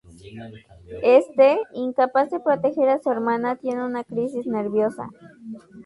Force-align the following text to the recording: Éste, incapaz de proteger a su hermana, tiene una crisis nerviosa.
Éste, 1.03 1.59
incapaz 1.75 2.31
de 2.31 2.39
proteger 2.39 2.89
a 2.89 2.97
su 2.97 3.11
hermana, 3.11 3.55
tiene 3.57 3.85
una 3.85 4.03
crisis 4.03 4.47
nerviosa. 4.47 5.11